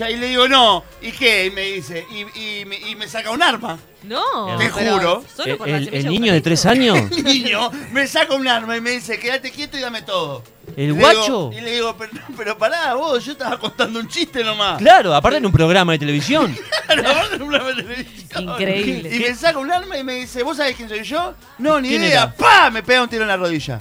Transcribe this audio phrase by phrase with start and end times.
[0.00, 0.84] y le digo, no.
[1.00, 1.46] ¿Y qué?
[1.46, 2.20] Y me dice, y,
[2.60, 3.78] y me- y me saca un arma.
[4.02, 5.24] No, Te pero juro.
[5.36, 8.34] solo El, por la el- semilla el niño de tres años, El niño me saca
[8.34, 10.42] un arma y me dice, quédate quieto y dame todo.
[10.76, 11.50] el Y le guacho.
[11.50, 14.78] digo- y le digo, pero, pero pará, vos, yo estaba contando un chiste nomás.
[14.78, 16.56] Claro, aparte en un programa de televisión.
[16.92, 18.42] Claro, aparte en un programa de televisión.
[18.42, 19.14] Increíble.
[19.16, 21.32] Y me saca un arma y me dice, ¿vos sabés quién soy yo?
[21.58, 22.22] No, ni ¿Quién idea.
[22.24, 22.34] era?
[22.34, 22.70] ¡Pah!
[22.70, 23.80] Me pega un tiro en la rodilla.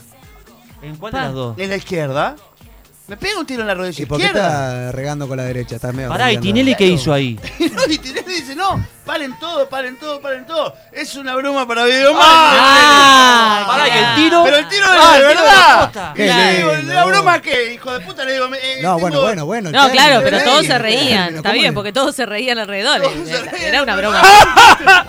[0.84, 1.26] ¿En cuál de Pa.
[1.26, 1.58] las dos?
[1.58, 2.36] En la izquierda.
[3.12, 4.48] Me pega un tiro en la rodilla ¿Y por qué izquierda.
[4.86, 5.76] está regando con la derecha?
[5.76, 6.38] Está medio Pará, ¿y.
[6.38, 7.38] Tinelli qué hizo ahí?
[7.60, 10.74] Y no, y Tinelli dice, no, paren todo, paren todo, paren todo.
[10.92, 14.16] Es una broma para video Ah, Pará, ¿y el claro.
[14.16, 14.44] tiro?
[14.44, 16.56] Pero el tiro Ah, es de el tiro de la verdad.
[16.58, 17.74] digo, ¿la broma qué?
[17.74, 18.46] Hijo de puta, le digo.
[18.56, 19.72] eh, No, tengo- bueno, bueno, bueno.
[19.72, 21.26] No, el claro, pero el todos se reían.
[21.28, 21.56] ¿cómo Está es?
[21.56, 23.02] bien, porque todos se reían alrededor.
[23.02, 24.22] Todos se Era, reían era una broma.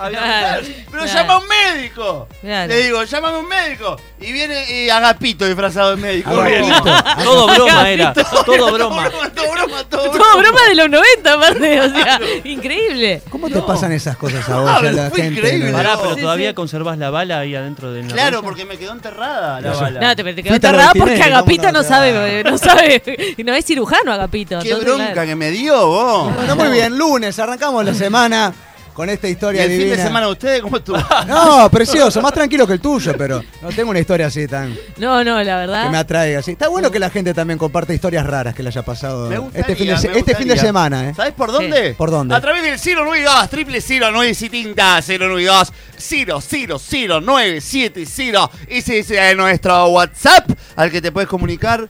[0.02, 1.06] Pero claro.
[1.06, 2.28] llama a un médico.
[2.40, 2.68] Claro.
[2.68, 3.96] Le digo, llámame a un médico.
[4.20, 6.30] Y viene y Agapito disfrazado de médico.
[6.30, 6.84] Agapito.
[7.24, 9.10] Todo broma era, todo broma.
[9.10, 10.18] Todo broma, todo broma.
[10.18, 11.80] Todo broma de los 90, aparte.
[11.80, 13.22] O sea, increíble.
[13.30, 14.70] ¿Cómo te pasan esas cosas a vos?
[14.70, 15.70] Ah, y a la fue gente, increíble.
[15.72, 15.76] no?
[15.76, 16.54] Pará, pero Sí, todavía sí.
[16.54, 20.00] conservás la bala ahí adentro de la Claro, porque me quedó enterrada la bala.
[20.00, 23.52] No, te, te quedó enterrada porque Agapito ¿cómo no no sabe, no sabe, y no
[23.54, 24.58] es cirujano Agapito.
[24.60, 26.34] Qué bronca que me dio vos.
[26.34, 28.52] Bueno, muy bien, lunes, arrancamos la semana
[28.92, 30.98] con esta ¿Y historia el fin de semana de ustedes cómo estuvo?
[31.26, 35.24] No, precioso, más tranquilo que el tuyo, pero no tengo una historia así tan No,
[35.24, 35.94] no, la que me verdad.
[35.96, 36.52] atraiga así.
[36.52, 39.60] Está bueno que la gente también comparte historias raras que le haya pasado Me gustaría,
[39.60, 40.62] este fin de, me este fin de gustaría.
[40.62, 41.14] semana, ¿eh?
[41.14, 41.94] ¿Sabes por dónde?
[41.94, 42.34] ¿Por dónde?
[42.34, 44.74] A través del 092, triple 097
[45.18, 48.50] 092 0000970.
[48.68, 51.88] Ese es eh, nuestro WhatsApp al que te puedes comunicar.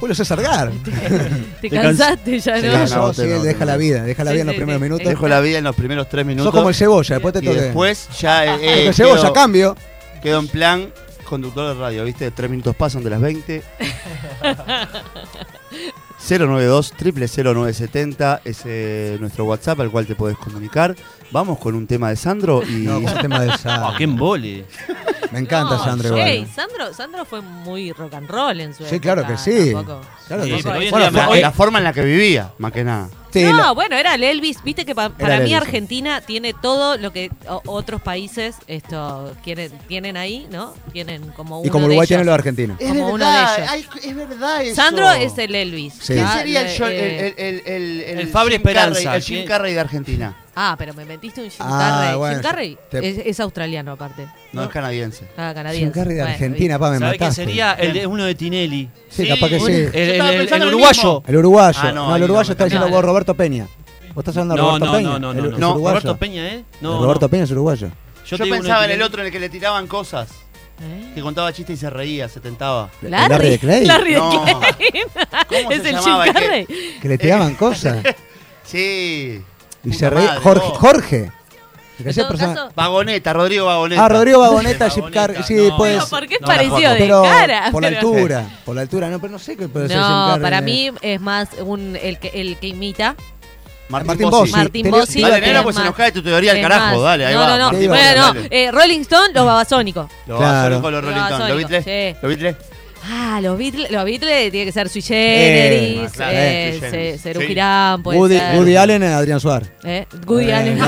[0.00, 0.70] Julio César Gar.
[0.70, 0.90] Te
[1.68, 2.82] te cansaste ya, Sí, no, ¿no?
[2.84, 3.64] eso, no, sí, no, deja no.
[3.66, 4.82] la vida, deja la Sí, vida en los sí, primeros sí.
[4.84, 5.08] minutos.
[5.08, 6.46] Dejo la vida en los primeros tres minutos.
[6.52, 7.60] Sos como el cebolla, después te y toque.
[7.60, 9.76] después ya eh, eh, el cebolla, quedo, cambio.
[10.22, 10.88] quedo en plan
[11.24, 12.30] conductor de radio, ¿viste?
[12.30, 13.62] Tres minutos pasan de las 20.
[16.28, 20.94] 092 triple 0970 es eh, nuestro WhatsApp al cual te podés comunicar.
[21.30, 23.94] Vamos con un tema de Sandro y No, con el tema de Sandro.
[23.96, 24.64] qué embole.
[25.34, 26.48] Me encanta No, Sandro igual.
[26.54, 29.00] Sandro, Sandro fue muy rock and roll en su Sí, época.
[29.00, 29.72] claro que sí.
[29.72, 30.00] tampoco.
[30.28, 30.90] Claro Sí, que sí.
[30.90, 33.08] Bueno, la forma en la que vivía, más que nada.
[33.40, 34.62] Sí, no, la- bueno, era el Elvis.
[34.64, 35.56] Viste que pa- Era para mí Elvis.
[35.56, 37.30] Argentina tiene todo lo que
[37.66, 40.74] otros países esto quieren, tienen ahí, ¿no?
[40.92, 42.08] Tienen como uno y como de Uruguay ellos.
[42.08, 42.80] tiene los argentinos.
[42.80, 43.70] Es Como uno verdad, de ellos.
[43.72, 44.74] hay- es verdad eso.
[44.76, 45.94] Sandro es el Elvis.
[46.00, 46.14] Sí.
[46.14, 48.76] ¿Quién Ah, sería el, eh, John- eh, el, el, el, el, El Fabri Jim Carrey,
[48.86, 49.44] Esperanza, el Jim.
[49.46, 50.36] Carrey de Argentina.
[50.56, 52.16] Ah, pero me metiste un Jim Ah, Carrey.
[52.16, 54.28] bueno, Jim Carrey te- es, es australiano aparte.
[54.52, 55.24] No, es canadiense.
[55.36, 55.84] Ah, canadiense.
[55.86, 57.44] Jim Carrey de Bueno, Argentina, pa, me ¿Sabés mataste.
[57.44, 58.88] sería el de uno de Tinelli?
[59.08, 59.72] Sí, capaz que Sí, sí.
[59.72, 61.22] El, el- el- lo uruguayo.
[61.26, 61.78] El uruguayo.
[61.82, 62.94] Ah, no, no, el ahí uruguyo no, está no, diciendo no.
[62.94, 63.66] vos, Roberto Peña.
[64.14, 65.08] Vos estás hablando de No, Roberto no, Peña.
[65.08, 65.74] no, no, el, no, el no.
[65.74, 66.64] Roberto Peña, ¿eh?
[66.82, 67.30] No, Roberto no.
[67.30, 67.88] Peña es uruguayo.
[68.26, 70.28] Yo, pensaba en el otro en el que le tiraban cosas.
[70.82, 71.12] ¿Eh?
[71.14, 72.90] Que contaba chistes y se reía, se tentaba.
[73.00, 73.84] Larry, Larry de Clay.
[73.86, 74.44] Larry de No.
[74.44, 74.62] Clay.
[75.48, 76.26] ¿Cómo es se el llamaba?
[76.26, 76.66] Es que- Carrey.
[77.00, 77.98] Que le tiraban cosas.
[78.64, 79.40] Sí.
[79.84, 80.26] Y Puta se reía.
[80.28, 80.68] madre, Jorge.
[80.68, 80.78] vos.
[80.78, 81.32] Jorge.
[81.98, 84.04] En todo persona- caso, Vagoneta, Rodrigo Vagoneta.
[84.04, 85.42] Ah, Rodrigo Vagoneta, Carrey.
[85.44, 85.96] Sí, no, pues.
[85.98, 87.68] no, porque es no parecido de pero cara.
[87.70, 88.46] por la altura.
[88.64, 91.48] Por la altura, no, pero no sé qué puede ser No, para mí es más
[91.64, 93.14] un, el, que, el que imita.
[93.90, 94.52] Martín, Martín Bossi.
[94.52, 95.20] Martín Bossi.
[95.20, 96.86] Dale, nena, es pues se nos cae tu teoría al carajo.
[96.96, 97.02] más.
[97.02, 97.46] Dale, ahí no, va.
[97.48, 98.40] No, no, Martín Bueno, no.
[98.50, 100.10] Eh, Rolling Stone, los babasónicos.
[100.26, 100.80] Los Claro.
[100.80, 101.16] babasónicos, los Los Rolling.
[101.20, 101.84] ¿Los babasónicos, Beatles?
[102.14, 102.18] sí.
[102.22, 102.56] ¿Los Beatles?
[103.06, 107.20] Ah, los Beatles, los Beatles tiene que ser Sui Generis, Eh, claro, eh, Generis.
[107.20, 107.46] Serú Sí.
[107.48, 108.56] Girán, puede Woody, ser.
[108.56, 109.70] Woody Allen y Adrián Suárez.
[109.84, 110.78] Eh, Woody Eh, Allen.
[110.78, 110.86] no,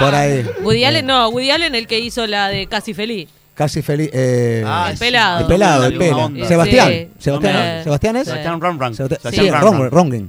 [0.00, 0.44] por ahí.
[0.62, 3.28] Woody Allen, no, Woody Allen el que hizo la de Casi Feliz.
[3.54, 4.08] Casi feliz.
[4.12, 5.40] Eh, Ah, el pelado.
[5.40, 6.46] el pelado, el onda.
[6.46, 6.88] Sebastián.
[6.90, 7.08] Sí.
[7.18, 8.22] Sebastián, Eh, ¿Sebastián es?
[8.24, 8.30] sí.
[8.30, 8.60] Sebastián
[9.90, 10.22] Ron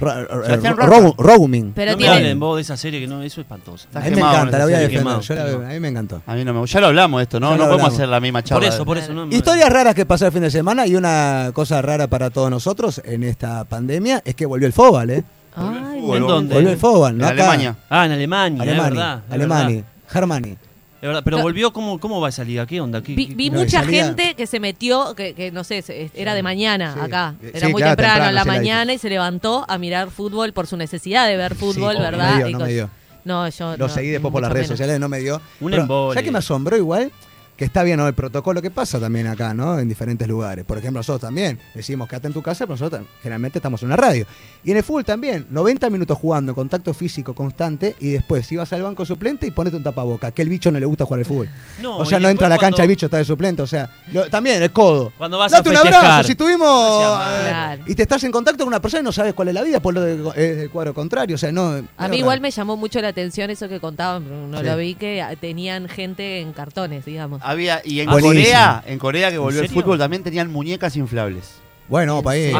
[0.00, 1.72] Ro- Roaming.
[1.74, 3.86] Pero No me hablen vos de esa serie que no, eso es espantoso.
[3.94, 5.20] A mí me encanta, la voy a defender.
[5.20, 6.22] Yo la- a mí me encantó.
[6.26, 7.56] A mí no me Ya lo hablamos esto, ¿no?
[7.56, 8.68] No podemos hacer la misma Por charla.
[8.68, 9.12] eso, por eso.
[9.12, 12.50] No, Historias raras que pasaron el fin de semana y una cosa rara para todos
[12.50, 15.24] nosotros en esta pandemia es que volvió el fóbal, ¿eh?
[15.54, 16.26] Ay, ¿En Volvió.
[16.28, 16.54] dónde?
[16.54, 17.24] Volvió el fóbal, ¿no?
[17.26, 17.30] En.
[17.32, 17.76] Alemania.
[17.90, 18.90] Ah, en Alemania, es Alemania.
[18.90, 19.22] verdad.
[19.28, 19.66] es Alemania.
[19.76, 20.56] verdad, Germany.
[21.02, 21.22] Es verdad.
[21.24, 22.64] Pero volvió, ¿cómo, ¿cómo va esa liga?
[22.66, 23.02] ¿Qué onda?
[23.02, 26.42] ¿Qué, Vi, No, mucha gente que se metió, que, que no sé, se- era de
[26.42, 27.00] mañana Sí.
[27.02, 27.34] acá.
[27.42, 30.52] Sí, Era muy claro, temprano, temprano, en la mañana y se levantó a mirar fútbol
[30.54, 32.30] por su necesidad de ver fútbol, Sí, ¿verdad?
[32.30, 32.90] No me dio, no me dio.
[33.24, 34.78] No, yo Lo no, seguí después por las redes menos.
[34.78, 35.40] sociales, no me dio.
[35.60, 36.14] Un Pero, embole.
[36.14, 37.12] ¿sabes que me asombró igual?
[37.56, 38.08] Que está bien ¿no?
[38.08, 39.78] el protocolo que pasa también acá, ¿no?
[39.78, 40.64] En diferentes lugares.
[40.64, 43.96] Por ejemplo, nosotros también decimos quédate en tu casa, pero nosotros generalmente estamos en una
[43.96, 44.26] radio.
[44.64, 48.82] Y en el fútbol también, 90 minutos jugando, contacto físico constante, y después ibas al
[48.82, 51.48] banco suplente y ponete un tapaboca, que el bicho no le gusta jugar al fútbol.
[51.80, 53.62] No, o sea, no entra a la cancha cuando- el bicho, está de suplente.
[53.62, 55.12] O sea, lo- también el codo.
[55.18, 56.28] Cuando vas Date a un abrazo.
[56.28, 57.02] Si tuvimos.
[57.02, 57.82] Eh, Claro.
[57.86, 59.78] y te estás en contacto con una persona y no sabes cuál es la vida,
[59.80, 61.34] pues lo de- es del cuadro contrario.
[61.34, 61.82] O sea, no.
[61.98, 64.64] A mí igual me llamó mucho la atención eso que contaban, pero no Sí.
[64.64, 67.41] lo vi, que tenían gente en cartones, digamos.
[67.44, 68.32] Había, y en Buenísimo.
[68.34, 69.82] Corea, en Corea que volvió el serio?
[69.82, 71.54] fútbol también tenían muñecas inflables.
[71.88, 72.52] Bueno, para ahí.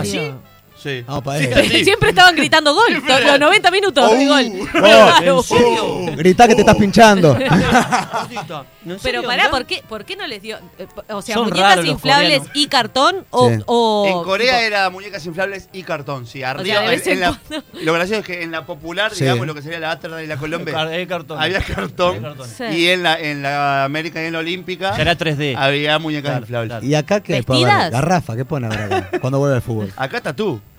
[1.07, 1.21] ¿Ah.
[1.85, 3.03] Siempre estaban gritando gol.
[3.25, 4.17] Los 90 minutos Oh.
[4.17, 4.69] gol.
[4.83, 6.17] Oh, ¿En serio?
[6.17, 7.37] Gritá que te estás pinchando.
[8.85, 9.51] Gordita, ¿en Pero pará?
[9.51, 10.59] ¿por qué, ¿por qué no les dio?
[10.79, 12.57] eh, O sea, Son muñecas raros los inflables coreanos.
[12.57, 13.49] y cartón o.
[13.51, 13.63] Sí.
[13.67, 16.43] o En Corea tipo- era muñecas inflables y cartón, sí.
[16.43, 17.67] Arriba, de vez en en la- cuando.
[17.83, 19.25] lo gracioso es que en la popular, Sí.
[19.25, 20.89] digamos lo que sería la Amsterdam y la Car- Colombia, cartón.
[20.95, 21.41] había cartón.
[21.43, 22.49] Había cartón.
[22.49, 22.65] Sí.
[22.65, 25.55] Y en la, en la América y en la Olímpica Ya era 3D.
[25.57, 26.69] había muñecas Claro, inflables.
[26.71, 26.87] claro.
[26.87, 27.35] ¿Y acá qué?
[27.35, 27.91] ¿Vestidas?
[27.91, 29.11] Garrafa, ¿qué pone ahora acá?
[29.21, 29.93] Cuando vuelve al fútbol.
[29.97, 30.33] Acá tatú.
[30.43, 30.72] Tatú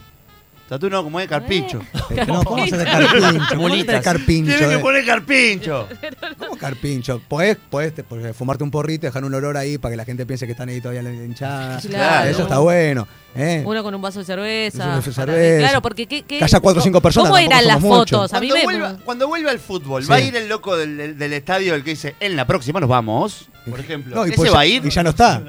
[0.69, 1.81] no, como es carpincho.
[2.09, 2.25] Eh.
[2.27, 3.19] No, ¿cómo se hace carpincho?
[3.19, 4.03] ¿Cómo se hace Mulitas.
[4.03, 4.57] carpincho?
[4.57, 4.79] Tiene que eh?
[4.79, 5.87] poner carpincho.
[6.39, 7.21] ¿Cómo carpincho?
[7.27, 10.25] Podés, podés te- fumarte un porrito y dejar un olor ahí para que la gente
[10.25, 11.85] piense que están ahí todavía hinchadas.
[11.85, 12.29] Claro.
[12.29, 13.07] Eso está bueno.
[13.35, 13.61] ¿eh?
[13.65, 14.83] Uno con un vaso de cerveza.
[14.83, 15.59] Un vaso de para- cerveza.
[15.67, 17.97] Claro, porque ¿qué, qué- Que haya cuatro o cinco personas, ¿Cómo tampoco eran las somos
[17.99, 18.17] muchos.
[18.19, 18.33] fotos?
[18.33, 18.77] A mí Cuando me.
[18.79, 20.09] vuelva, cuando vuelva al fútbol, Sí.
[20.09, 22.79] ¿va a ir el loco del, del- del estadio el que dice, en la próxima
[22.79, 23.47] nos vamos?
[23.69, 24.15] Por ejemplo.
[24.15, 24.85] No, y ¿Ese pues va a ir?
[24.85, 25.41] Y ya no está.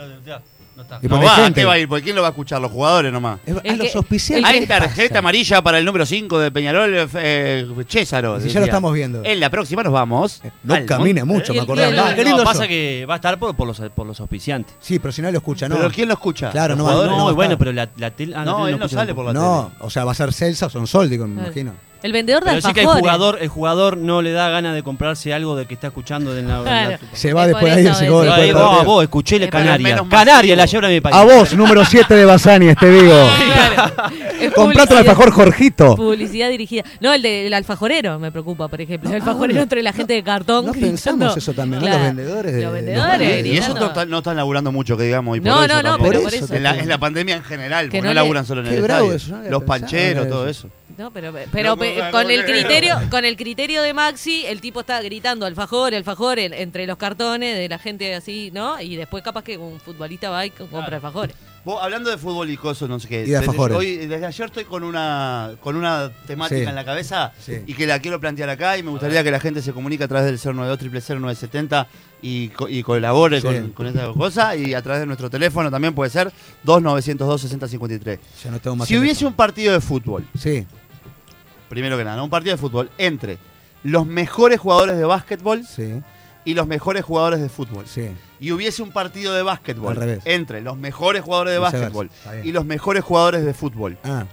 [0.76, 0.98] No está.
[1.00, 1.60] Y No pone va, gente.
[1.60, 1.88] ¿qué va a ir?
[1.88, 2.60] Porque ¿quién lo va a escuchar?
[2.60, 3.38] Los jugadores nomás.
[3.46, 4.50] Es- El a los que- auspiciantes.
[4.50, 5.18] Hay ¿qué tarjeta pasa?
[5.20, 8.34] amarilla para el número 5 de Peñarol, eh, Césaro.
[8.36, 8.60] Si ya decía.
[8.60, 9.22] lo estamos viendo.
[9.24, 10.42] En la próxima nos vamos.
[10.64, 11.34] No al camine monte.
[11.40, 11.88] mucho, Y me acordaba.
[11.88, 12.68] el- Ah, qué No, lindo pasa eso.
[12.68, 14.74] que va a estar por, por los, por los auspiciantes.
[14.80, 15.76] Sí, pero si no lo escucha, ¿no?
[15.76, 16.50] ¿Pero quién lo escucha?
[16.50, 17.10] Claro, ¿Los no va- jugadores?
[17.12, 18.34] No, no va a bueno, pero la, la tele.
[18.36, 19.00] ah, No, tele él no escucha.
[19.00, 21.42] sale por la No, o sea, va a ser Celsa o son Soldi, me Claro.
[21.42, 21.72] imagino.
[22.04, 24.82] El vendedor de Pero sí que el jugador, el jugador no le da ganas de
[24.82, 26.58] comprarse algo de que está escuchando en la.
[26.58, 26.98] en la- Claro.
[27.14, 28.10] Se va Es después ahí es.
[28.10, 28.26] gol.
[28.26, 28.52] Del
[28.84, 30.02] vos, escuchele Pero Canaria.
[30.10, 31.16] Canaria la lleva a mi país.
[31.16, 33.14] A vos, número 7 de Basani, este digo.
[33.54, 33.92] Claro.
[34.38, 35.96] Es Comprate un alfajor Jorgito.
[35.96, 36.82] Publicidad dirigida.
[37.00, 39.08] No, el del alfajorero me preocupa, por ejemplo.
[39.08, 40.66] El alfajorero entre la gente de cartón.
[40.66, 40.90] No gritando.
[40.92, 41.88] pensamos eso también, ¿no?
[41.88, 43.46] Los vendedores de- Los de vendedores.
[43.46, 43.80] Y eso gritando.
[43.80, 45.38] no, están- no están laburando mucho, que digamos.
[45.38, 46.54] Y por No, eso no, no, pero Por eso.
[46.54, 49.16] En la, la pandemia en general, Que porque no laburan solo en el estadio.
[49.48, 50.68] Los pancheros, todo eso.
[50.96, 53.92] No, pero, pero No, pe- no, no, con el no, criterio, con el criterio de
[53.94, 58.50] Maxi, el tipo está gritando alfajor, alfajor en- entre los cartones de la gente así,
[58.52, 58.80] ¿no?
[58.80, 61.34] Y después capaz que un futbolista va y co- compra alfajores.
[61.64, 63.22] Vos, hablando de fútbol y cosas, no sé qué.
[63.24, 63.74] Y de alfajores.
[63.78, 66.66] hoy, desde ayer estoy con una, con una temática Sí.
[66.68, 67.54] en la cabeza Sí.
[67.66, 70.08] y que la quiero plantear acá y me gustaría que la gente se comunique a
[70.08, 71.86] través del 092 0970
[72.20, 73.46] y, co- y colabore Sí.
[73.46, 76.30] con, con esta cosa y a través de nuestro teléfono también puede ser
[76.64, 78.18] 2902 6053.
[78.44, 80.66] Ya no tengo más Si hubiese un partido de fútbol, Sí,
[81.74, 82.24] primero que nada, ¿no?
[82.24, 83.38] un partido de fútbol entre
[83.82, 86.00] los mejores jugadores de básquetbol sí,
[86.46, 87.84] y los mejores jugadores de fútbol.
[87.86, 88.08] sí.
[88.40, 90.20] Y hubiese un partido de básquetbol Al revés.
[90.26, 92.10] entre los mejores jugadores de básquetbol
[92.42, 93.96] y los mejores jugadores de fútbol.
[94.04, 94.24] Ah,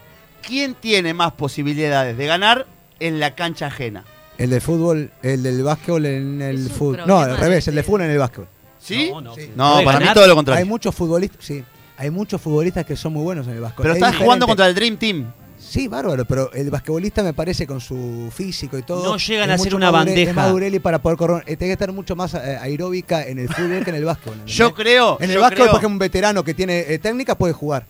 [0.41, 2.65] ¿Quién tiene más posibilidades de ganar
[2.99, 4.03] en la cancha ajena?
[4.37, 7.01] el de fútbol, el del básquetbol en el fútbol.
[7.05, 8.47] No, al revés, el de fútbol en el básquetbol.
[8.79, 9.09] ¿Sí?
[9.11, 9.35] No, no.
[9.35, 9.51] Sí.
[9.55, 10.65] No, ¿Puede para mí todo lo Hay contrario.
[10.65, 11.63] muchos futbolistas, sí,
[11.97, 13.83] hay muchos futbolistas que son muy buenos en el básquetbol.
[13.83, 15.31] Pero Es estás jugando contra el Dream Team.
[15.61, 19.03] Sí, bárbaro, pero el basquetbolista me parece con su físico y todo.
[19.03, 20.31] No llegan a ser una bandeja.
[20.31, 21.43] Es más dureli para poder correr.
[21.45, 24.33] eh, Tiene que estar mucho más eh, aeróbica en el fútbol que en el básquetbol.
[24.33, 24.55] ¿entendés?
[24.57, 25.17] Yo creo.
[25.21, 27.85] En el yo básquetbol, creo- por ejemplo, un veterano que tiene eh, técnica puede jugar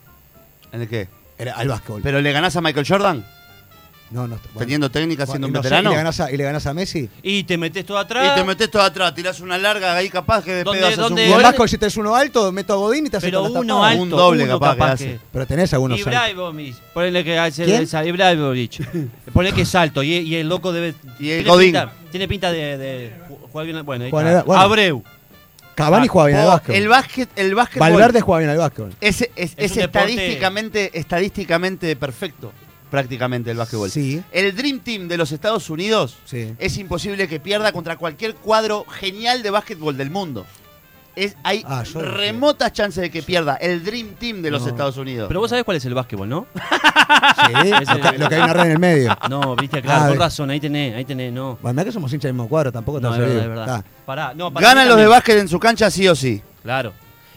[0.71, 1.07] ¿En el qué?
[1.55, 2.01] al básquetbol.
[2.03, 3.25] ¿Pero le ganás a Michael Jordan?
[4.11, 4.37] No, no.
[4.37, 4.59] bueno.
[4.59, 5.89] Teniendo técnica siendo un y veterano.
[5.89, 7.09] ¿y, le ganás a, ¿Y le ganás a Messi?
[7.23, 8.31] Y te metes todo atrás.
[8.31, 11.23] Y te metes todo atrás, tirás una larga ahí capaz que de ¿Dónde- haces dónde-
[11.23, 11.43] un Y gol.
[11.43, 14.01] básquetbol, si tenés uno alto, meto a Godín y te hace pero uno alto.
[14.03, 15.19] Un doble uno capaz que hace.
[15.31, 16.07] Pero tenés algunos altos.
[16.13, 16.75] Ibrahimovic.
[16.93, 19.31] Ponele que hace esa- Ibrahimovic.
[19.33, 20.93] Ponele que es alto y, y el loco debe.
[21.19, 21.65] Y el tiene Godín.
[21.73, 23.85] Pinta, tiene pinta de, de ju- jugar bien.
[23.85, 24.43] Bueno, ahí está.
[24.43, 24.61] bueno.
[24.61, 25.03] Abreu.
[25.73, 26.75] Cavani Ah, juega bien al básquetbol.
[26.75, 28.93] el básquet, el básquetbol Valverde juega bien al básquetbol.
[28.99, 32.51] es, es, es Es estadísticamente, estadísticamente perfecto,
[32.91, 33.89] prácticamente el básquetbol.
[33.89, 36.53] Sí, El Dream Team de los Estados Unidos sí.
[36.59, 40.45] es imposible que pierda contra cualquier cuadro genial de básquetbol del mundo.
[41.15, 44.69] Es, hay Ah, remotas chances de que pierda el Dream Team de los No.
[44.69, 45.27] Estados Unidos.
[45.27, 46.45] Pero vos sabés cuál es el básquetbol, ¿no?
[47.47, 49.17] Sí, lo, que, lo que hay una red en el medio.
[49.29, 51.57] No, viste, claro, Ah, con de- razón, ahí tenés, ahí tenés, no.
[51.61, 53.49] Bueno, mirá que somos hinchas del mismo cuadro, tampoco te No, vas es verdad, es
[53.49, 53.69] verdad.
[53.69, 56.41] Ah, Pará, no, para Ganan los de básquet en su cancha sí o sí.
[56.63, 56.93] Claro.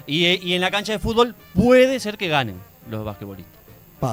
[0.06, 2.56] Y, eh, y en la cancha de fútbol puede ser que ganen
[2.90, 3.53] los basquetbolistas.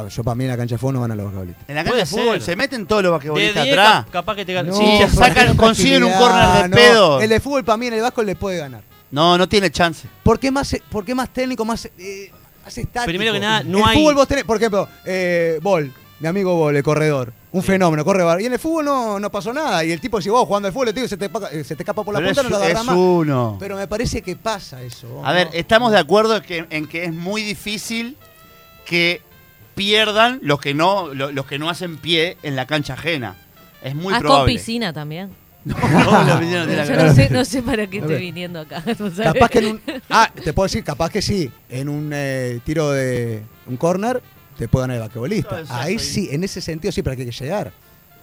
[0.03, 1.69] Pa, yo para mí en la cancha de fútbol no van a los basquetbolistas.
[1.69, 2.41] En la cancha de fútbol ser.
[2.43, 4.03] se meten todos los De basquetbolistas 10 atrás.
[4.05, 4.71] cap- capaz que te ganen.
[4.71, 6.75] No, Sí, sacan- consiguen un corner de no.
[6.75, 7.21] pedo.
[7.21, 8.81] El de fútbol para mí en el básquetbol le puede ganar.
[9.11, 10.07] No, no tiene chance.
[10.23, 12.31] ¿Por qué más, por qué más técnico, más, eh,
[12.63, 13.07] más estático?
[13.07, 16.27] Primero que nada, no en hay- el fútbol vos tenés, por ejemplo, eh, Bol, mi
[16.27, 17.33] amigo Bol, el corredor.
[17.53, 18.39] Un fenómeno, corre bar.
[18.39, 19.83] Y en el fútbol no, no pasó nada.
[19.83, 21.83] Y el tipo, si vos jugando al fútbol, el tío se te, eh, se te
[21.83, 22.95] escapa por la Pero punta, es, no lo agarra es más.
[22.95, 23.57] uno.
[23.59, 25.21] Pero me parece que pasa eso.
[25.25, 25.53] A ver, ¿no?
[25.55, 28.15] estamos de acuerdo que- en que es muy difícil
[28.85, 29.21] que
[29.75, 33.35] pierdan los que no lo- los que no hacen pie en la cancha ajena.
[33.83, 34.53] Es muy Haz con probable.
[34.53, 35.29] piscina también.
[35.65, 37.15] No, la piscina no tiene Yo que no ver.
[37.15, 38.21] sé, no sé para qué A estoy ver.
[38.21, 38.81] viniendo acá.
[38.99, 39.33] no sabes.
[39.33, 39.81] Capaz que en un.
[40.09, 41.51] Ah, te puedo decir, capaz que sí.
[41.69, 44.21] En un eh, tiro de un corner,
[44.57, 45.51] te puede ganar el basquetbolista.
[45.57, 47.71] No, eso Ahí soy- sí, en ese sentido sí, pero hay que llegar.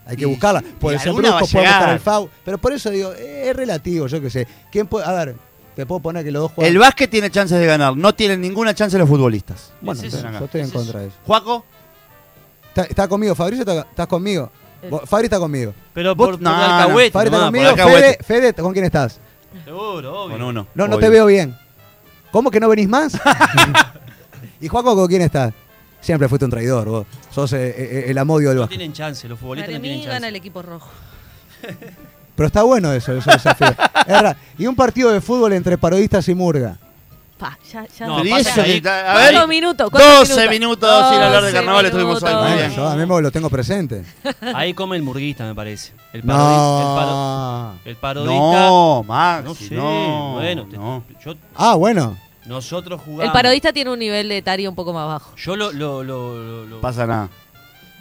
[0.07, 0.61] Hay que Y- buscarla.
[0.67, 2.31] y Puede ser alguna va a brusco, puede buscar el foul.
[2.45, 4.47] Pero por eso digo, eh, es relativo, yo qué sé.
[4.73, 5.07] ¿Quién puede.?
[5.07, 5.37] A ver,
[5.79, 6.73] te puedo poner que los dos juegan.
[6.73, 9.71] El básquet tiene chances de ganar, no tienen ninguna chance los futbolistas.
[9.81, 10.29] Bueno, Es eso.
[10.29, 11.17] yo estoy en Es contra de eso.
[11.25, 11.65] Juaco,
[12.71, 14.51] Está, está conmigo, Fabricio está, estás conmigo.
[14.91, 15.73] Vos- Fabri está conmigo.
[15.95, 17.77] Pero Vos- por, por no, no, alcahuete Fabri está conmigo.
[17.77, 18.19] Fede.
[18.25, 19.21] Fede, ¿con quién estás?
[19.65, 20.37] Seguro, obvio.
[20.37, 20.67] Con uno.
[20.75, 21.07] No, no obvio.
[21.07, 21.57] te veo bien.
[22.33, 23.13] ¿Cómo que no venís más?
[24.61, 25.53] ¿Y Juaco con quién estás?
[26.01, 27.07] Siempre fuiste un traidor, vos.
[27.31, 30.05] Sos eh, eh, el amodio del No tienen chance, los futbolistas Para no tienen mí
[30.07, 30.37] gana el chance.
[30.39, 30.91] equipo rojo.
[32.39, 33.67] Pero está bueno eso, eso desafío.
[34.07, 36.79] Es y un partido de fútbol entre parodistas y murga.
[37.37, 38.07] Pa, ya, ya.
[38.07, 39.91] No, y pasa ahí- a ver, ¿Cuántos minutos?
[39.91, 42.55] ¿Cuántos 12 minutos sin hablar de 12 carnaval estuvimos minutos.
[42.55, 42.71] bien.
[42.77, 44.05] Yo a mí me lo tengo presente.
[44.55, 45.93] Ahí come el murguista, me parece.
[46.13, 47.75] El, parodi- el, paro- No.
[47.85, 48.33] el parodista.
[48.39, 49.75] No, Maxi, no sé.
[49.75, 50.33] no.
[50.35, 51.03] bueno, te- no.
[51.25, 52.17] yo, Ah, bueno.
[52.47, 53.25] nosotros jugamos.
[53.27, 55.35] El parodista tiene un nivel de etario un poco más bajo.
[55.37, 55.73] Yo lo.
[55.73, 57.29] lo, lo, lo- lo- Pasa nada.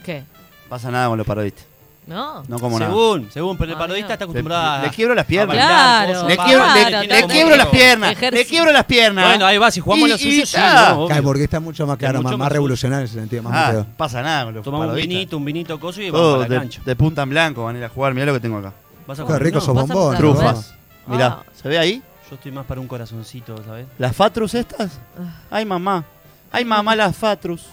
[0.05, 0.23] ¿Qué?
[0.69, 1.65] Pasa nada con los parodistas.
[2.07, 2.41] ¿No?
[2.47, 2.89] No como nada.
[2.89, 4.13] según, según, pero el Ah, parodista mira.
[4.13, 4.81] está acostumbrado a.
[4.83, 5.57] le quiebro las a piernas.
[5.57, 7.27] Claro, Le quiebro, le- Claro, le claro.
[7.27, 8.11] quiebro las piernas.
[8.13, 8.39] Ejercicio.
[8.43, 9.25] Le quiebro las piernas.
[9.27, 10.89] Bueno, ahí va, si jugamos Y- lo y sí, está.
[10.91, 11.21] no, obvio.
[11.61, 12.53] Mucho más claro, mucho más, más más suyo.
[12.53, 13.85] revolucionario en ese sentido, más Ah, metedor.
[13.97, 15.09] pasa nada con los Tomamos un parodistas.
[15.09, 16.81] vinito, un vinito coso y vamos para la de, cancha.
[16.85, 18.13] de punta en blanco van a ir a jugar.
[18.13, 18.71] Mirá lo que tengo acá.
[19.05, 19.63] Vas a Qué rico ¿no?
[19.63, 20.17] esos a bombones.
[20.19, 20.73] Trufas.
[21.07, 21.43] Mirá, Ah.
[21.61, 22.01] ¿se ve ahí?
[22.29, 23.85] Yo estoy más para un corazoncito, ¿sabes?
[23.97, 24.99] ¿Las Fatrus estas?
[25.19, 25.41] Ah.
[25.51, 26.05] Ay, mamá.
[26.53, 27.63] Ay, mamá, las Fatrus.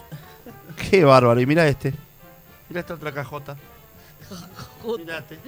[0.89, 1.39] Qué bárbaro.
[1.39, 1.93] Y mira este.
[2.69, 3.55] Mira esta otra cajota.
[4.97, 5.39] Mirate.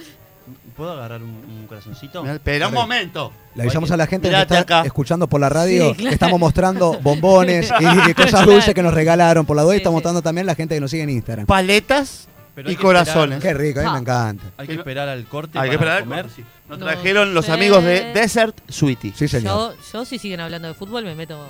[0.77, 2.21] ¿Puedo agarrar un, un corazoncito?
[2.21, 3.33] Mirá, Espera un momento.
[3.55, 4.85] Le avisamos a la gente que Mirate está acá.
[4.87, 6.09] escuchando por la radio Sí, claro.
[6.09, 8.51] que estamos mostrando bombones y, y cosas Claro.
[8.53, 9.73] dulces que nos regalaron por la web.
[9.73, 10.03] Sí, Estamos sí.
[10.03, 11.45] mostrando también la gente que nos sigue en Instagram.
[11.47, 13.41] Paletas Pero y que corazones.
[13.41, 13.93] Qué rico, a mí Ah.
[13.93, 14.43] me encanta.
[14.57, 16.21] Hay que esperar al corte Hay que para esperar.
[16.23, 16.35] comer.
[16.35, 16.43] sí.
[16.69, 17.51] Nos No trajeron los sé.
[17.51, 19.13] amigos de Desert Sweetie.
[19.15, 19.75] Sí, señor.
[19.75, 21.45] Yo, yo si siguen hablando de fútbol me meto.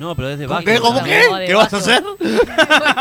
[0.00, 0.78] No, pero desde ¿Cómo qué?
[0.80, 1.20] ¿Cómo qué?
[1.46, 2.02] ¿Qué vas a hacer?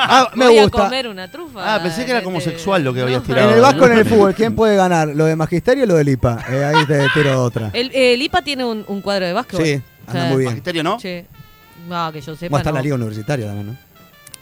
[0.01, 0.83] Ah, me Voy a gusta.
[0.83, 1.75] comer una trufa.
[1.75, 3.49] Ah, pensé que era como este, sexual lo que habías tirado.
[3.49, 5.07] En el Vasco en el fútbol, ¿quién puede ganar?
[5.09, 6.45] ¿Lo de Magisterio o lo del IPA?
[6.49, 7.69] Eh, ahí te tiro otra.
[7.73, 9.65] El, el IPA tiene un, un cuadro de básquetbol.
[9.65, 10.49] Sí, anda muy bien.
[10.51, 10.99] Magisterio, ¿no?
[10.99, 11.23] Sí.
[11.87, 12.49] No, que yo sepa.
[12.49, 12.75] Bueno, está no.
[12.75, 13.77] la liga universitaria también, ¿no?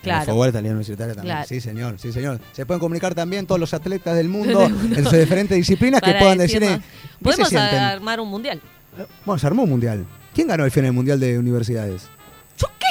[0.01, 0.21] Claro.
[0.21, 1.35] El fútbol está la liga universitaria también.
[1.35, 1.47] Claro.
[1.47, 2.39] Sí, señor, sí, señor.
[2.53, 6.39] Se pueden comunicar también todos los atletas del mundo en sus diferentes disciplinas que puedan
[6.39, 6.63] decir...
[6.63, 8.59] eh, ¿qué Podemos armar un mundial.
[9.25, 10.05] Bueno, se armó un mundial.
[10.33, 12.09] ¿Quién ganó el final mundial de universidades?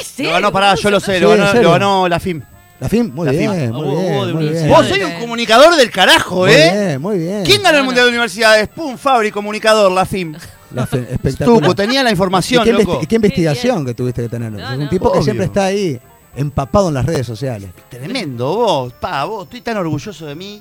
[0.05, 0.25] Sé.
[0.25, 1.62] Lo ganó, pará, yo lo sé, lo ganó, serio.
[1.62, 2.43] lo ganó la FIM.
[2.79, 3.11] ¿La FIM?
[3.15, 3.71] Muy La bien, FIM.
[3.73, 4.69] muy bien, de muy bien.
[4.69, 6.71] Vos soy un comunicador del carajo, Muy ¿eh?
[6.73, 7.43] bien, muy bien.
[7.45, 8.69] ¿Quién ganó el Mundial de Universidades?
[8.69, 10.35] Pum, Fabri, comunicador, la FIM.
[10.73, 11.61] La fe- espectacular.
[11.62, 12.99] Tuco, tenía la ¿Y información, qué, loco.
[13.00, 14.53] investi- y qué investigación que tuviste que tener?
[14.53, 14.88] No, un no.
[14.91, 15.99] tipo que siempre está ahí,
[16.35, 17.71] empapado en las redes sociales.
[17.88, 20.61] Tremendo, vos, pa, vos, estoy tan orgulloso de mí.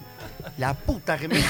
[0.57, 1.43] La puta que me.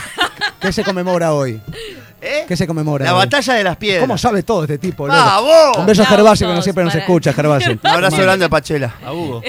[0.59, 1.61] ¿Qué se conmemora hoy?
[2.21, 2.45] ¿Eh?
[2.47, 3.19] ¿Qué se conmemora La hoy?
[3.19, 4.01] batalla de las piedras.
[4.03, 5.07] ¿Cómo sabe todo este tipo?
[5.09, 5.77] ¡Ah, vos!
[5.77, 7.71] Un beso a Gervasio, que no siempre nos escucha, Gervasio.
[7.73, 8.95] Un abrazo grande a Pachela.
[9.05, 9.41] A Hugo.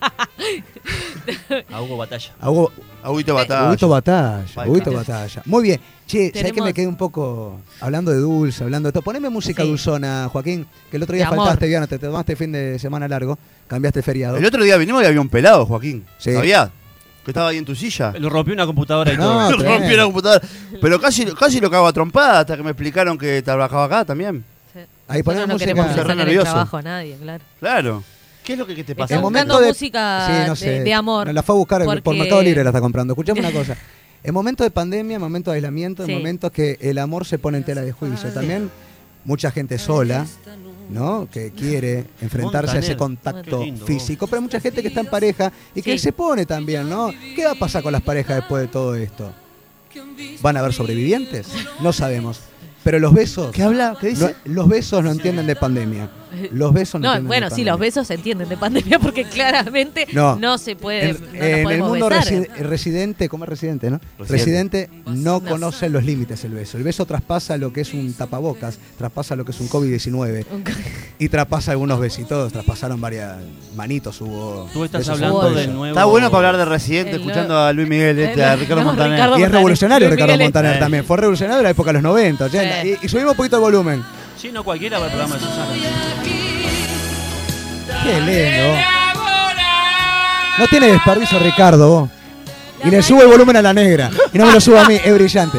[1.72, 2.32] a Hugo Batalla.
[2.40, 2.72] A Hugo,
[3.02, 3.68] Aguito Batalla.
[3.68, 4.64] Huguito Batalla.
[4.66, 5.42] Huguito Batalla.
[5.44, 5.80] Muy bien.
[6.06, 9.02] Che, ¿sabés que me quedé un poco hablando de dulce, hablando de todo?
[9.02, 9.68] Poneme música Sí.
[9.68, 13.38] dulzona, Joaquín, que el otro día De faltaste, viernes, te tomaste fin de semana largo,
[13.66, 14.36] cambiaste feriado.
[14.38, 16.06] El otro día vinimos y había un pelado, Joaquín.
[16.16, 16.32] Sí.
[16.32, 16.70] ¿Sabías?
[17.28, 18.14] Que estaba ahí en tu silla.
[18.18, 19.48] Lo rompió una computadora y No, todo.
[19.58, 19.78] tremendo.
[19.80, 20.48] Rompió la computadora.
[20.80, 24.42] Pero casi, casi lo cago a trompada hasta que me explicaron que trabajaba acá también.
[24.72, 24.80] Sí.
[25.08, 25.58] Ahí poneme Nosotros no música.
[25.66, 26.50] queremos que Se le re saquen el nervioso.
[26.52, 27.44] trabajo a nadie, claro.
[27.60, 28.04] Claro.
[28.42, 29.16] ¿Qué es lo que, que te pasa?
[29.20, 30.70] Buscando momento de- música Sí, no sé.
[30.70, 31.30] de, de amor.
[31.34, 33.12] La fue a buscar por porque- Mercado Libre, la está comprando.
[33.12, 33.76] Escuchame una cosa.
[34.24, 36.14] En momentos de pandemia, en momentos de aislamiento, en Sí.
[36.14, 38.70] momentos que el amor se pone en tela de juicio, también
[39.24, 40.26] mucha gente sola,
[40.90, 41.28] ¿no?
[41.30, 45.06] Que quiere enfrentarse a ese contacto lindo, físico, pero hay mucha gente que está en
[45.06, 45.98] pareja y que Sí.
[45.98, 47.10] se pone también, ¿no?
[47.36, 49.32] ¿Qué va a pasar con las parejas después de todo esto?
[50.40, 51.48] ¿Van a haber sobrevivientes?
[51.80, 52.40] No sabemos.
[52.84, 53.50] Pero los besos.
[53.52, 53.96] ¿Qué habla?
[54.00, 54.34] ¿Qué dice?
[54.46, 56.08] no- los besos no entienden de pandemia.
[56.52, 59.24] Los besos no, No, entienden bueno, de sí, los besos se entienden de pandemia porque
[59.24, 60.36] claramente No.
[60.36, 61.10] no, se puede.
[61.10, 64.00] En, no en el mundo resi- residente, ¿cómo es residente, no?
[64.18, 64.32] Residente.
[64.32, 66.76] Residente no conoce los límites el beso.
[66.78, 70.44] El beso traspasa lo que es un tapabocas, traspasa lo que es un COVID-19
[71.18, 73.36] y traspasa algunos besitos, traspasaron varias
[73.76, 74.68] manitos, hubo.
[74.72, 75.72] Tú estás hablando cuello.
[75.72, 75.86] nuevo.
[75.94, 78.88] Está bueno para hablar de Residente, El- escuchando a Luis Miguel, este, a Ricardo no,
[78.88, 79.12] Montaner.
[79.12, 81.04] Ricardo Y es revolucionario Luis Ricardo Montaner también.
[81.04, 82.82] Fue revolucionario en la época de los 90, 80.
[82.82, 82.88] Sí.
[83.02, 84.02] Y, y subimos un poquito el volumen.
[84.40, 85.66] Sí, no cualquiera va al programa de Susana.
[88.04, 88.78] Qué lindo.
[90.58, 92.10] No tiene desperdicio Ricardo, vos.
[92.84, 94.10] Y le sube el volumen a la negra.
[94.32, 95.58] Y no me lo suba a mí, es brillante.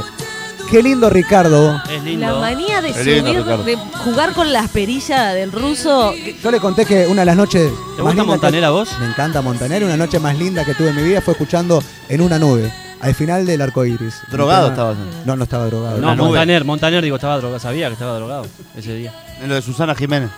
[0.71, 1.81] Qué lindo Ricardo, vos.
[1.91, 2.25] Es lindo.
[2.27, 6.13] La manía de lindo, subir, de jugar con las perillas del ruso.
[6.41, 7.69] Yo le conté que una de las noches.
[7.71, 8.89] ¿Te más gusta lindas Montaner que- a vos?
[8.99, 9.83] Me encanta Montaner.
[9.83, 12.71] Una noche más linda que tuve en mi vida fue escuchando en una nube,
[13.01, 14.15] al final del arco iris.
[14.31, 14.97] Drogado tema- estabas.
[15.25, 15.97] No, no estaba drogado.
[15.99, 16.15] No.
[16.15, 17.59] Montaner, Montaner, digo, estaba drogado.
[17.59, 19.13] Sabía que estaba drogado ese día.
[19.41, 20.29] En lo de Susana Jiménez.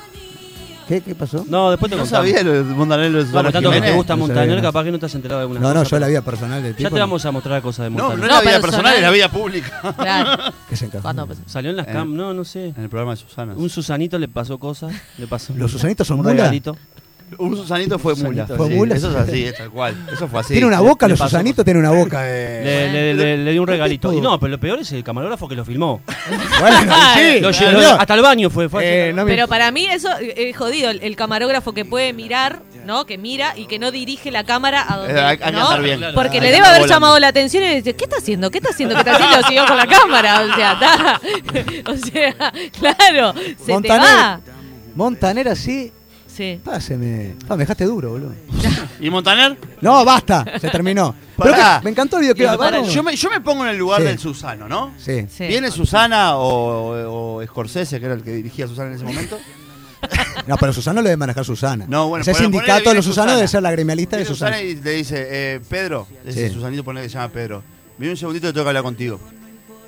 [0.88, 1.46] ¿Qué, ¿Qué pasó?
[1.48, 2.28] No, después te No contamos.
[2.30, 3.96] sabía lo de Montaner, lo de No, Susana por tanto que te Jiménez.
[3.96, 5.90] gusta No Montaner, capaz que no te has enterado de alguna No, no, cosa.
[5.92, 6.90] yo la vida personal del tipo.
[6.90, 8.20] Ya te vamos a mostrar cosas de No, Montaner.
[8.20, 8.96] no es No, la vida personal.
[8.96, 9.94] es la vida pública.
[9.98, 10.44] Claro.
[10.70, 11.26] Que se encajó.
[11.28, 11.92] Pues, Salió en las Eh.
[11.94, 12.70] cam, no, no sé.
[12.76, 13.54] En el programa de Susana.
[13.56, 16.76] Un Susanito le pasó cosas, le pasó ¿Los Susanitos son un regalito.
[17.38, 18.46] Un Susanito fue mula.
[18.46, 18.96] Fue sí, mula.
[18.96, 19.96] Eso es así, es tal cual.
[20.12, 20.54] Eso fue así.
[20.54, 21.20] tiene una boca, le los.
[21.20, 22.62] Susanitos tienen una boca de.
[22.64, 24.12] Le, le- le- le di un regalito.
[24.14, 26.02] Y no, pero lo peor es el camarógrafo que lo filmó.
[26.60, 27.80] Bueno, sí, Lo señor.
[27.82, 28.70] llevó hasta el baño fue.
[28.70, 30.90] fue Eh, no me- Pero para mí eso eh, es jodido.
[30.90, 33.06] El, el camarógrafo que puede mirar, ¿no?
[33.06, 35.14] Que mira y que no dirige la cámara a donde.
[35.14, 35.80] Eh, hay, hay que ¿no?
[35.82, 35.98] bien.
[36.00, 36.14] Claro.
[36.16, 36.94] Porque Hay le debe haber volando.
[36.94, 38.52] llamado la atención y dice, ¿qué está haciendo?
[38.52, 38.94] ¿Qué está haciendo?
[38.96, 39.48] ¿Qué está haciendo?
[39.48, 40.42] Siguió con la cámara.
[40.42, 41.22] O sea, está.
[41.92, 44.02] O sea, claro, se te Montaner.
[44.08, 44.40] va.
[44.96, 45.92] Montaner así.
[46.42, 46.60] Sí.
[46.64, 47.36] Páseme.
[47.48, 48.34] Pa, me dejaste duro, boludo.
[49.00, 49.58] ¿Y Montaner?
[49.80, 51.14] No, basta, se terminó.
[51.38, 51.78] Pero Pará.
[51.80, 54.02] que- me encantó el video que Pará, yo, me, yo me pongo en el lugar
[54.02, 54.08] Sí.
[54.08, 54.92] del Susano, ¿no?
[54.98, 55.28] Sí.
[55.30, 55.46] Sí.
[55.48, 59.38] Viene Susana o, o Scorsese, que era el que dirigía a Susana en ese momento.
[60.48, 61.86] No, pero Susana lo debe manejar Susana.
[61.88, 63.36] No, bueno, Ese ponele- ponele sindicato de los Susanos Susana.
[63.36, 64.56] debe ser la gremialista de Viene Susana.
[64.58, 66.54] Susana y le dice, eh, Pedro, ese Sí.
[66.56, 67.62] Susanito pone que se llama Pedro.
[68.00, 69.20] Viene un segundito que tengo que hablar contigo.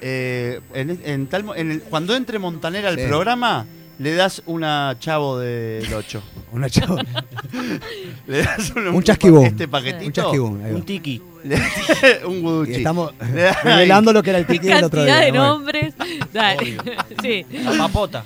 [0.01, 3.05] Eh, en, en tal, mo- en el- cuando entre Montaner al Sí.
[3.07, 3.65] programa,
[3.97, 6.21] le das una chavo del 8.
[6.53, 7.01] Una chava.
[8.27, 9.45] Le das un, Un chasquibún.
[9.47, 10.31] Este paquetito.
[10.31, 10.67] Un va.
[10.75, 11.21] Un tiki.
[12.25, 12.73] Un Y guduchi.
[12.75, 13.11] estamos
[13.63, 15.25] revelando lo que era el tiki del otro Cantidad día.
[15.25, 15.93] de nombres.
[16.31, 16.77] Dale.
[17.21, 17.45] Sí.
[17.51, 18.23] La papota.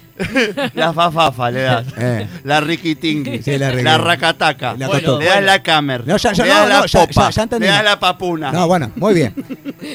[0.73, 1.85] La fafafa le das.
[1.97, 2.27] Eh.
[2.43, 3.41] La riquitingui.
[3.43, 4.75] Sí, la la racataca.
[4.77, 6.05] La Bueno, le das la camer.
[6.07, 7.13] No, ya- ya le no, das la no, ya- popa.
[7.13, 7.65] ya- ya entendí.
[7.67, 8.51] le das la papuna.
[8.51, 9.33] No, bueno, muy bien.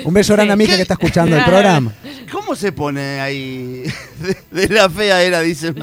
[0.04, 1.92] Un beso grande a Mija que está escuchando el programa.
[2.30, 3.82] ¿Cómo se pone ahí?
[4.50, 5.74] De, de la fea era, dicen.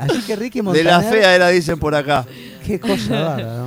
[0.00, 0.86] Así que Ricky De Montaner.
[0.92, 2.26] la fea era, dicen por acá.
[2.66, 3.66] Qué cosa bárbara, ¿no?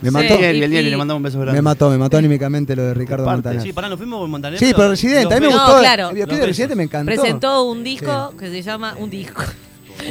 [0.00, 0.14] Me Sí.
[0.14, 0.38] mató.
[0.38, 1.58] Bien, bien, y- le mandamos un beso grande.
[1.58, 3.62] Me mató, me mató anímicamente lo de Ricardo Parte, Montaner.
[3.62, 4.58] Sí, pará, nos fuimos con Montaner.
[4.58, 5.80] Sí, pero Residente, a mí me Los No, gustó.
[5.80, 6.08] claro.
[6.10, 7.12] El videoclip de Residente me encantó.
[7.12, 9.42] Presentó un disco que se llama Un disco.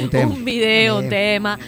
[0.02, 0.30] Un tema.
[0.34, 1.10] Un video, un Bien.
[1.10, 1.58] tema.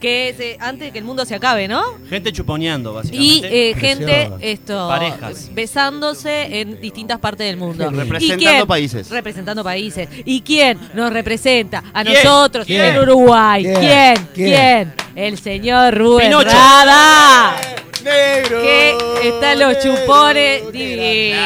[0.00, 1.82] Que es eh, antes de que el mundo se acabe, ¿no?
[2.08, 3.70] Gente chuponeando, Y básicamente.
[3.70, 5.50] eh, gente esto Parejas.
[5.54, 7.84] besándose en distintas partes del mundo.
[7.84, 7.98] Lindo.
[8.00, 8.66] ¿Y Representando quién?
[8.66, 9.10] países.
[9.10, 10.08] Representando países.
[10.24, 12.14] ¿Y quién nos representa a ¿Quién?
[12.14, 12.82] nosotros ¿Quién?
[12.86, 13.62] en Uruguay?
[13.62, 13.76] ¿Quién?
[13.78, 14.28] ¿Quién?
[14.34, 14.48] ¿Quién?
[14.54, 14.94] ¿Quién?
[15.16, 16.32] El señor Rubén.
[16.32, 17.56] Rada.
[18.02, 18.62] Negro.
[18.62, 21.38] Que están los chupones divinos.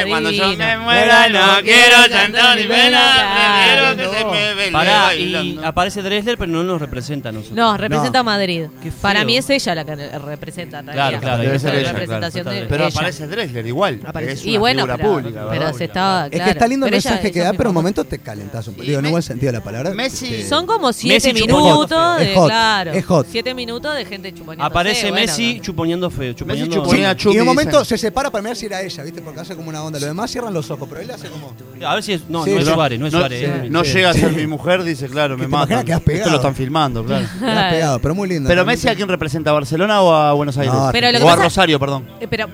[0.00, 3.96] Entendés, Cuando yo me muera no quiero llanto ni pena, Claro.
[3.96, 5.62] prefiero que se me vele Pará, bailando.
[5.62, 7.56] y aparece Dresler, pero no nos representa a nosotros.
[7.56, 8.20] No, representa No.
[8.20, 8.66] a Madrid.
[8.82, 9.00] Qué feo.
[9.00, 10.78] Para mí es ella la que representa.
[10.80, 11.20] en Claro, realidad.
[11.20, 12.94] claro, debe ser la ella, representación claro, de Pero ella.
[12.98, 14.00] aparece Drexler igual.
[14.06, 15.40] Aparece- Es y una bueno, figura pero, pública.
[15.48, 15.74] pero ¿verdad?
[15.74, 16.26] se estaba.
[16.26, 18.18] Es que está lindo el Pero ella- mensaje que da, pero en un momento te
[18.18, 18.84] calentas un poco.
[18.84, 19.90] Y Digo, no buen sentido de la palabra.
[19.92, 23.26] Messi- Este, Son como siete Messi chuponeando minutos de, Es hot, claro, es hot.
[23.30, 24.64] siete minutos de gente chuponeando.
[24.64, 26.32] Aparece Messi chuponeando feo.
[26.32, 26.74] Chuponeando...
[26.76, 27.98] chuponea Sí, Chucky, y en un momento dicen.
[27.98, 29.20] se separa para mirar si era ella, ¿viste?
[29.22, 29.98] Porque hace como una onda.
[29.98, 31.52] Los demás cierran los ojos, pero él hace como.
[31.86, 32.28] A ver si es.
[32.28, 33.38] No, Sí, no es Suárez, no es no, Suárez.
[33.40, 33.92] sí, es- no sí.
[33.92, 35.86] llega a ser mi mujer, dice, claro, me ¿Te imaginas matan.
[35.86, 36.30] que has Esto pegado?
[36.30, 37.26] lo están filmando, claro.
[37.70, 38.48] Pegado, pero muy lindo.
[38.48, 38.64] Pero.
[38.64, 40.74] Messi a quién representa, ¿a Barcelona o a Buenos Aires?
[40.74, 42.06] No, Pero lo que o a pasa- Rosario, perdón.
[42.20, 42.46] Eh, Pero,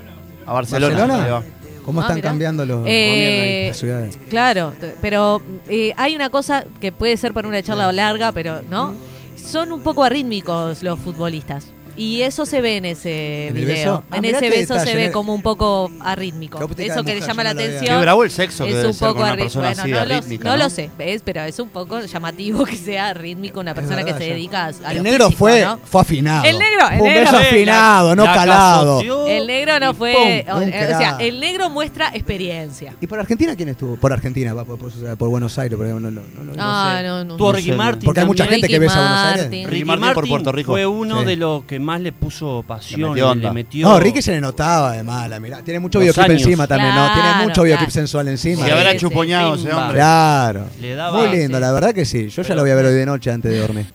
[0.47, 0.95] A Barcelona.
[0.97, 1.25] ¿Barcelona?
[1.25, 1.43] ahí va.
[1.85, 2.29] ¿Cómo Ah, están mirá.
[2.29, 4.19] cambiando los Eh, las ciudades?
[4.31, 8.63] claro, t- pero eh, hay una cosa que puede ser para una charla larga, pero
[8.71, 8.95] no.
[9.37, 11.67] Son un poco arrítmicos los futbolistas.
[11.97, 13.67] Y eso se ve en ese ¿En video.
[13.69, 14.05] beso?
[14.11, 15.13] Ah, en mirá ese beso se detalle, ve ¿eh?
[15.13, 16.59] como un poco arrítmico.
[16.59, 16.69] Eso
[17.05, 17.97] que le mujer, llama yo la no atención.
[17.97, 20.07] Qué bravo el sexo que es un poco con una arrí- persona bueno, no, de
[20.07, 20.63] lo, rítmica, no ¿no?
[20.65, 21.23] lo sé, ¿ves?
[21.25, 24.93] pero es un poco llamativo que sea rítmico una persona verdad, que se dedica a
[24.93, 25.79] El negro físico, fue, ¿no?
[25.85, 26.45] fue afinado.
[26.45, 27.21] El negro, el negro.
[27.21, 29.01] beso afinado, no La calado.
[29.29, 30.57] El negro no fue, ¡pum!
[30.57, 30.65] o, o
[30.99, 32.95] sea, el negro muestra experiencia.
[33.01, 33.97] ¿Y por Argentina quién estuvo?
[33.97, 37.07] Por Argentina, va, por, por- por Buenos Aires, porque no, no, no, no- Ah, sé.
[37.07, 37.37] no, no.
[37.37, 38.05] Tuvo no Ricky Martin.
[38.05, 39.69] Porque hay mucha gente que besa a Buenos Aires.
[39.71, 40.73] Ricky Martin por Puerto Rico.
[40.73, 43.53] fue uno de los que más le puso pasión, Le le metió onda.
[43.53, 45.63] metió, No, Ricky se le notaba de mala, mirá.
[45.63, 46.41] Tiene mucho Los años.
[46.43, 47.13] encima también, ¿no?
[47.13, 47.91] Tiene mucho videoclip claro.
[47.91, 48.67] sensual encima.
[48.67, 49.97] Y habrá chupoñado ese hombre.
[49.97, 50.67] Claro.
[50.81, 51.61] Le daba- Muy lindo, Sí.
[51.61, 52.29] la verdad que sí.
[52.29, 53.87] Yo ya lo voy a ver hoy de noche antes de dormir.